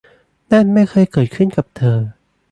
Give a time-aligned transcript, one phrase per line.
[0.51, 1.99] นั่นไม่เคยเกิดขึ้นกับเธอ